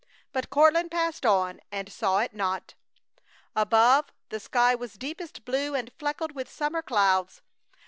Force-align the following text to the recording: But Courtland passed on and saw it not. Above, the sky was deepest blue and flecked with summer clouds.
But 0.33 0.49
Courtland 0.49 0.89
passed 0.89 1.27
on 1.27 1.61
and 1.71 1.91
saw 1.93 2.17
it 2.21 2.33
not. 2.33 2.73
Above, 3.55 4.11
the 4.29 4.39
sky 4.39 4.73
was 4.73 4.93
deepest 4.95 5.45
blue 5.45 5.75
and 5.75 5.93
flecked 5.99 6.31
with 6.33 6.49
summer 6.49 6.81
clouds. 6.81 7.43